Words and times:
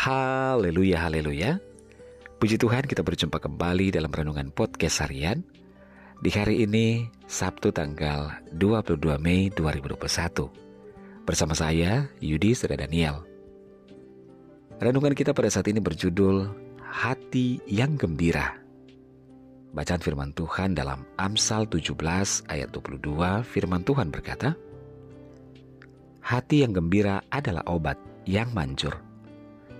Haleluya, 0.00 0.96
haleluya. 1.04 1.60
Puji 2.40 2.56
Tuhan 2.56 2.88
kita 2.88 3.04
berjumpa 3.04 3.36
kembali 3.36 3.92
dalam 3.92 4.08
Renungan 4.08 4.48
Podcast 4.48 5.04
Harian. 5.04 5.44
Di 6.24 6.32
hari 6.32 6.64
ini, 6.64 7.04
Sabtu 7.28 7.68
tanggal 7.68 8.32
22 8.56 8.96
Mei 9.20 9.52
2021. 9.52 10.48
Bersama 11.28 11.52
saya, 11.52 12.08
Yudi 12.16 12.56
Sera 12.56 12.80
Daniel. 12.80 13.28
Renungan 14.80 15.12
kita 15.12 15.36
pada 15.36 15.52
saat 15.52 15.68
ini 15.68 15.84
berjudul 15.84 16.48
Hati 16.80 17.60
yang 17.68 18.00
Gembira. 18.00 18.56
Bacaan 19.76 20.00
firman 20.00 20.32
Tuhan 20.32 20.80
dalam 20.80 21.04
Amsal 21.20 21.68
17 21.68 22.48
ayat 22.48 22.72
22, 22.72 23.04
firman 23.44 23.84
Tuhan 23.84 24.08
berkata, 24.08 24.56
Hati 26.24 26.64
yang 26.64 26.72
gembira 26.72 27.20
adalah 27.28 27.68
obat 27.68 28.00
yang 28.24 28.48
manjur 28.56 29.09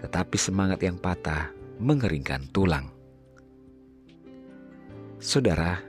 tetapi 0.00 0.36
semangat 0.40 0.80
yang 0.80 0.96
patah 0.96 1.52
mengeringkan 1.80 2.48
tulang. 2.52 2.88
Saudara, 5.20 5.80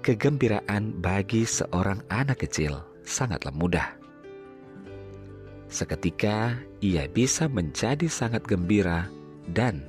kegembiraan 0.00 0.96
bagi 1.04 1.44
seorang 1.44 2.00
anak 2.08 2.44
kecil 2.48 2.80
sangatlah 3.04 3.52
mudah. 3.52 3.88
Seketika 5.68 6.56
ia 6.80 7.04
bisa 7.12 7.44
menjadi 7.44 8.08
sangat 8.08 8.40
gembira 8.48 9.04
dan 9.52 9.84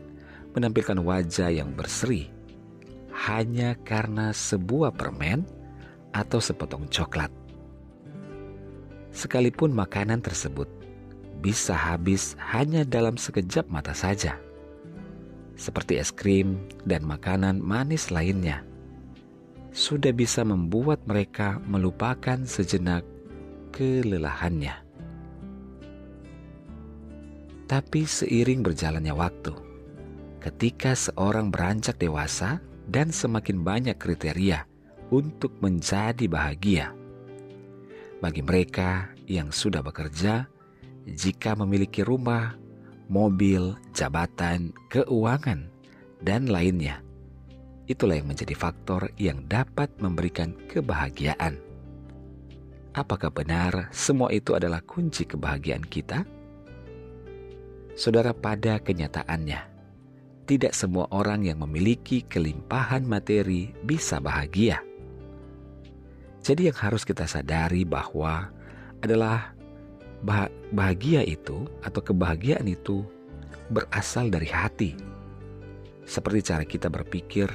menampilkan 0.51 0.99
wajah 0.99 1.47
yang 1.55 1.71
berseri 1.71 2.27
hanya 3.27 3.75
karena 3.83 4.31
sebuah 4.31 4.95
permen 4.95 5.43
atau 6.15 6.39
sepotong 6.39 6.87
coklat. 6.87 7.31
Sekalipun 9.11 9.75
makanan 9.75 10.23
tersebut 10.23 10.67
bisa 11.39 11.71
habis 11.75 12.35
hanya 12.51 12.83
dalam 12.83 13.15
sekejap 13.15 13.67
mata 13.71 13.95
saja. 13.95 14.35
Seperti 15.59 15.99
es 15.99 16.11
krim 16.11 16.59
dan 16.87 17.03
makanan 17.03 17.59
manis 17.59 18.11
lainnya, 18.11 18.63
sudah 19.75 20.15
bisa 20.15 20.43
membuat 20.47 21.03
mereka 21.03 21.59
melupakan 21.67 22.39
sejenak 22.47 23.03
kelelahannya. 23.75 24.75
Tapi 27.69 28.01
seiring 28.01 28.65
berjalannya 28.65 29.13
waktu, 29.13 29.53
ketika 30.41 30.97
seorang 30.97 31.53
beranjak 31.53 32.01
dewasa 32.01 32.57
dan 32.89 33.13
semakin 33.13 33.61
banyak 33.61 33.93
kriteria 33.99 34.65
untuk 35.13 35.53
menjadi 35.61 36.25
bahagia, 36.25 36.95
bagi 38.19 38.41
mereka 38.41 39.13
yang 39.29 39.53
sudah 39.53 39.85
bekerja, 39.85 40.49
jika 41.13 41.57
memiliki 41.57 42.05
rumah, 42.05 42.55
mobil, 43.09 43.73
jabatan, 43.91 44.71
keuangan, 44.93 45.65
dan 46.21 46.45
lainnya. 46.47 47.01
Itulah 47.89 48.21
yang 48.21 48.29
menjadi 48.29 48.53
faktor 48.53 49.09
yang 49.17 49.49
dapat 49.49 49.89
memberikan 49.97 50.53
kebahagiaan. 50.69 51.57
Apakah 52.93 53.33
benar 53.33 53.89
semua 53.89 54.29
itu 54.29 54.53
adalah 54.53 54.85
kunci 54.85 55.25
kebahagiaan 55.25 55.85
kita? 55.85 56.21
Saudara, 57.97 58.31
pada 58.31 58.77
kenyataannya, 58.77 59.59
tidak 60.45 60.73
semua 60.77 61.09
orang 61.11 61.45
yang 61.45 61.61
memiliki 61.61 62.25
kelimpahan 62.25 63.03
materi 63.03 63.73
bisa 63.83 64.21
bahagia. 64.21 64.81
Jadi, 66.39 66.71
yang 66.71 66.77
harus 66.77 67.03
kita 67.03 67.27
sadari 67.27 67.83
bahwa 67.83 68.49
adalah 69.03 69.53
bahagia 70.23 71.23
itu 71.23 71.67
atau 71.83 72.01
kebahagiaan 72.03 72.67
itu 72.67 73.03
berasal 73.71 74.27
dari 74.27 74.49
hati. 74.49 74.91
Seperti 76.03 76.39
cara 76.41 76.65
kita 76.65 76.89
berpikir 76.89 77.47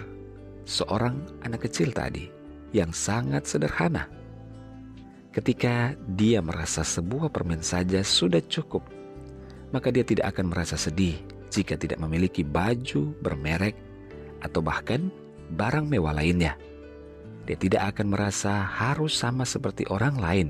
seorang 0.64 1.18
anak 1.42 1.66
kecil 1.68 1.90
tadi 1.90 2.30
yang 2.70 2.94
sangat 2.94 3.44
sederhana. 3.44 4.08
Ketika 5.34 5.98
dia 6.14 6.38
merasa 6.38 6.86
sebuah 6.86 7.34
permen 7.34 7.58
saja 7.58 8.06
sudah 8.06 8.38
cukup, 8.46 8.86
maka 9.74 9.90
dia 9.90 10.06
tidak 10.06 10.30
akan 10.30 10.54
merasa 10.54 10.78
sedih 10.78 11.18
jika 11.50 11.74
tidak 11.74 11.98
memiliki 11.98 12.46
baju 12.46 13.10
bermerek 13.18 13.74
atau 14.46 14.62
bahkan 14.62 15.10
barang 15.58 15.90
mewah 15.90 16.14
lainnya. 16.14 16.54
Dia 17.44 17.58
tidak 17.58 17.94
akan 17.94 18.14
merasa 18.14 18.62
harus 18.62 19.18
sama 19.18 19.42
seperti 19.42 19.84
orang 19.90 20.16
lain 20.16 20.48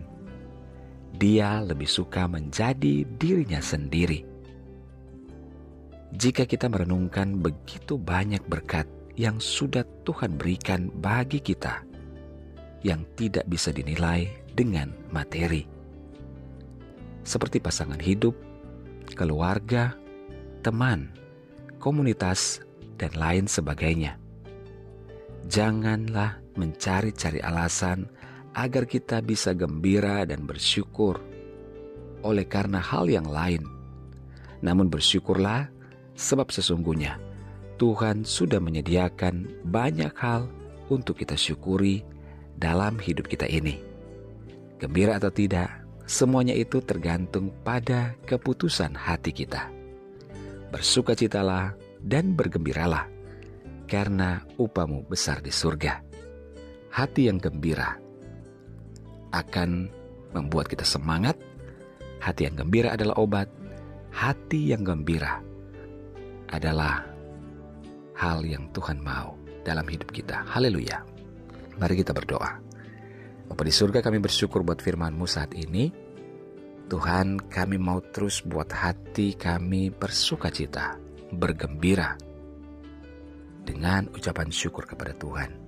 dia 1.15 1.63
lebih 1.63 1.87
suka 1.87 2.27
menjadi 2.27 3.07
dirinya 3.19 3.63
sendiri. 3.63 4.27
Jika 6.15 6.47
kita 6.47 6.71
merenungkan 6.71 7.43
begitu 7.43 7.99
banyak 7.99 8.43
berkat 8.47 8.87
yang 9.19 9.39
sudah 9.43 9.83
Tuhan 10.07 10.39
berikan 10.39 10.91
bagi 11.03 11.43
kita, 11.43 11.83
yang 12.87 13.03
tidak 13.19 13.47
bisa 13.51 13.75
dinilai 13.75 14.31
dengan 14.55 14.95
materi, 15.11 15.67
seperti 17.27 17.59
pasangan 17.59 17.99
hidup, 17.99 18.35
keluarga, 19.19 19.99
teman, 20.63 21.11
komunitas, 21.83 22.63
dan 22.95 23.11
lain 23.19 23.51
sebagainya. 23.51 24.15
Janganlah 25.51 26.39
mencari-cari 26.55 27.43
alasan 27.43 28.07
agar 28.55 28.87
kita 28.87 29.19
bisa 29.19 29.51
gembira 29.53 30.23
dan 30.23 30.47
bersyukur 30.47 31.19
oleh 32.25 32.47
karena 32.47 32.79
hal 32.81 33.11
yang 33.11 33.27
lain. 33.27 33.67
Namun 34.65 34.89
bersyukurlah 34.89 35.69
sebab 36.17 36.49
sesungguhnya 36.49 37.21
Tuhan 37.77 38.23
sudah 38.23 38.63
menyediakan 38.63 39.67
banyak 39.67 40.15
hal 40.17 40.49
untuk 40.89 41.21
kita 41.21 41.35
syukuri 41.35 42.07
dalam 42.55 42.97
hidup 43.03 43.27
kita 43.27 43.51
ini. 43.51 43.83
Gembira 44.79 45.19
atau 45.19 45.35
tidak, 45.35 45.69
semuanya 46.07 46.55
itu 46.55 46.79
tergantung 46.81 47.51
pada 47.67 48.15
keputusan 48.25 48.95
hati 48.95 49.35
kita. 49.35 49.69
Bersukacitalah 50.71 51.75
dan 51.99 52.35
bergembiralah, 52.35 53.11
karena 53.91 54.43
upamu 54.55 55.03
besar 55.07 55.43
di 55.43 55.51
surga. 55.51 56.03
Hati 56.95 57.27
yang 57.27 57.43
gembira 57.43 58.04
akan 59.35 59.91
membuat 60.31 60.71
kita 60.71 60.87
semangat. 60.87 61.35
Hati 62.23 62.47
yang 62.47 62.57
gembira 62.57 62.95
adalah 62.95 63.19
obat. 63.19 63.51
Hati 64.15 64.71
yang 64.71 64.87
gembira 64.87 65.43
adalah 66.55 67.03
hal 68.15 68.47
yang 68.47 68.71
Tuhan 68.71 69.03
mau 69.03 69.35
dalam 69.67 69.85
hidup 69.91 70.15
kita. 70.15 70.47
Haleluya. 70.47 71.03
Mari 71.75 71.95
kita 71.99 72.15
berdoa. 72.15 72.63
Bapak 73.51 73.65
di 73.67 73.75
surga 73.75 74.01
kami 74.01 74.23
bersyukur 74.23 74.63
buat 74.63 74.79
firman-Mu 74.79 75.27
saat 75.27 75.53
ini. 75.53 75.91
Tuhan 76.85 77.49
kami 77.49 77.81
mau 77.81 77.99
terus 78.13 78.45
buat 78.45 78.69
hati 78.69 79.35
kami 79.35 79.89
bersuka 79.89 80.53
cita, 80.53 81.01
bergembira 81.33 82.15
dengan 83.65 84.13
ucapan 84.13 84.53
syukur 84.53 84.85
kepada 84.85 85.17
Tuhan. 85.17 85.64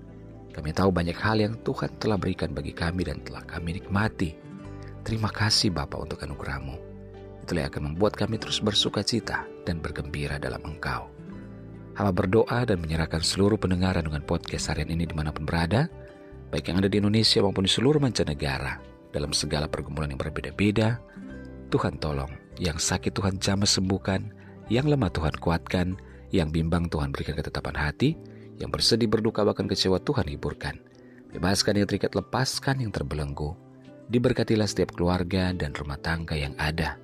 Kami 0.56 0.72
tahu 0.72 0.88
banyak 0.88 1.18
hal 1.20 1.36
yang 1.36 1.54
Tuhan 1.60 2.00
telah 2.00 2.16
berikan 2.16 2.56
bagi 2.56 2.72
kami 2.72 3.04
dan 3.04 3.20
telah 3.20 3.44
kami 3.44 3.76
nikmati. 3.76 4.32
Terima 5.04 5.28
kasih 5.28 5.68
Bapa 5.68 6.00
untuk 6.00 6.24
anugerahmu. 6.24 6.80
Itulah 7.44 7.68
yang 7.68 7.70
akan 7.70 7.84
membuat 7.92 8.16
kami 8.16 8.40
terus 8.40 8.64
bersuka 8.64 9.04
cita 9.04 9.44
dan 9.68 9.84
bergembira 9.84 10.40
dalam 10.40 10.64
Engkau. 10.64 11.12
Hamba 11.94 12.12
berdoa 12.12 12.64
dan 12.64 12.80
menyerahkan 12.80 13.20
seluruh 13.20 13.60
pendengaran 13.60 14.08
dengan 14.08 14.24
podcast 14.24 14.72
harian 14.72 14.90
ini 14.90 15.04
di 15.04 15.12
mana 15.12 15.28
pun 15.28 15.44
berada, 15.44 15.88
baik 16.50 16.72
yang 16.72 16.80
ada 16.80 16.88
di 16.88 16.98
Indonesia 17.00 17.44
maupun 17.44 17.68
di 17.68 17.72
seluruh 17.72 18.00
mancanegara, 18.00 18.80
dalam 19.12 19.32
segala 19.32 19.68
pergumulan 19.68 20.12
yang 20.12 20.20
berbeda-beda, 20.20 21.00
Tuhan 21.72 21.96
tolong, 22.00 22.32
yang 22.60 22.76
sakit 22.76 23.12
Tuhan 23.16 23.40
jamah 23.40 23.68
sembuhkan, 23.68 24.28
yang 24.72 24.88
lemah 24.88 25.08
Tuhan 25.08 25.36
kuatkan, 25.40 25.96
yang 26.34 26.50
bimbang 26.50 26.90
Tuhan 26.90 27.14
berikan 27.14 27.38
ketetapan 27.38 27.76
hati, 27.78 28.18
yang 28.56 28.72
bersedih 28.72 29.08
berduka 29.08 29.44
bahkan 29.44 29.68
kecewa 29.68 30.00
Tuhan 30.00 30.26
hiburkan. 30.32 30.76
Bebaskan 31.32 31.76
yang 31.76 31.88
terikat, 31.88 32.16
lepaskan 32.16 32.80
yang 32.80 32.92
terbelenggu. 32.92 33.52
Diberkatilah 34.08 34.70
setiap 34.70 34.94
keluarga 34.94 35.52
dan 35.52 35.74
rumah 35.76 35.98
tangga 36.00 36.38
yang 36.38 36.54
ada. 36.56 36.96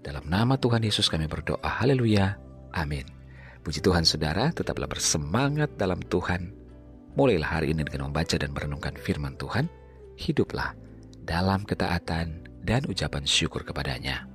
Dalam 0.00 0.26
nama 0.28 0.56
Tuhan 0.56 0.84
Yesus 0.84 1.08
kami 1.08 1.30
berdoa. 1.30 1.64
Haleluya. 1.64 2.36
Amin. 2.76 3.06
Puji 3.60 3.84
Tuhan 3.84 4.08
saudara, 4.08 4.48
tetaplah 4.52 4.88
bersemangat 4.88 5.76
dalam 5.76 6.00
Tuhan. 6.00 6.52
Mulailah 7.16 7.60
hari 7.60 7.76
ini 7.76 7.84
dengan 7.84 8.08
membaca 8.08 8.36
dan 8.36 8.50
merenungkan 8.56 8.96
firman 8.96 9.36
Tuhan. 9.36 9.68
Hiduplah 10.16 10.76
dalam 11.24 11.64
ketaatan 11.64 12.48
dan 12.64 12.84
ucapan 12.88 13.24
syukur 13.24 13.64
kepadanya. 13.64 14.28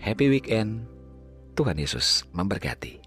Happy 0.00 0.28
weekend. 0.28 0.84
Tuhan 1.56 1.80
Yesus 1.80 2.28
memberkati. 2.36 3.05